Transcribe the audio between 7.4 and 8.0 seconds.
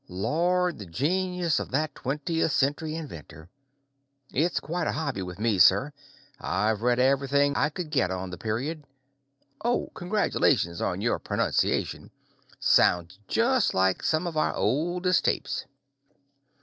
I could